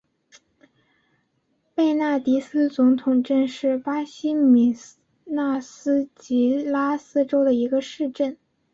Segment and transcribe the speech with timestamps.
[1.75, 4.73] 贝纳迪斯总统镇是巴西米
[5.25, 8.35] 纳斯吉拉斯州的一个市镇。